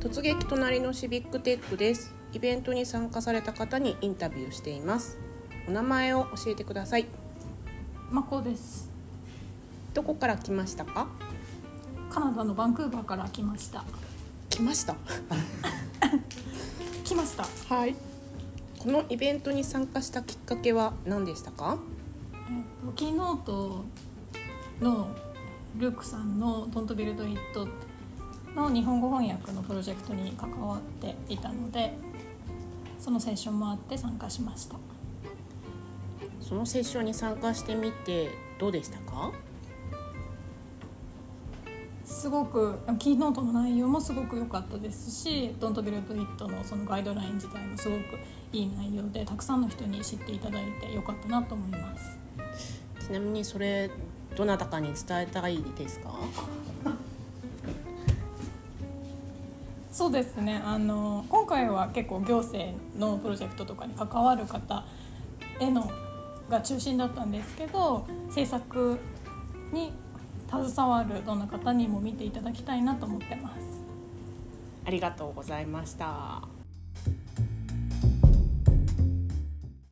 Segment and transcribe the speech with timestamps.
[0.00, 2.14] 突撃隣のシビックテックです。
[2.32, 5.18] イベントに参加された方にインタビューしています。
[5.66, 7.06] お名前を教えてください。
[8.10, 8.90] まこです。
[9.94, 11.08] どこから来ましたか？
[12.10, 13.84] カナダのバンクーバーから来ました。
[14.50, 14.96] 来ました？
[17.04, 17.46] 来ました。
[17.74, 17.94] はい。
[18.78, 21.78] このイベントに参加したきっかけは何でしたか？
[22.32, 23.84] えっとキーノート
[24.80, 25.08] の
[25.76, 27.40] ルークさんの「Don't Build It」
[28.58, 31.94] の日本語翻訳のプロジェクトに関わっていたので
[32.98, 34.76] そのセッションもあって参加しました。
[36.40, 39.32] そのセッションに参加してみてどうでしたか？
[42.04, 48.00] すごくキーノートの内容もすごく良かったですし「Don't Build It の」そのガイドライン自体もすごく
[48.52, 52.18] いい内容でたくさんの人に知っていただいて良かったなと思います。
[53.06, 53.90] ちなみにそれ
[54.34, 56.14] どなたかに伝えたいですか？
[59.98, 64.84] そうですねあの今回は結構行政のプロジェクトとかに関わる方
[65.58, 65.90] への
[66.48, 68.96] が中心だったんですけど制作
[69.72, 69.92] に
[70.48, 73.58] 携わるどんな方にも見ていただきたいなと思ってます。
[74.86, 76.57] ありがとうございました